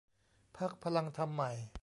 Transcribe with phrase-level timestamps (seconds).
[0.57, 1.51] พรรคพลังธรรมใหม่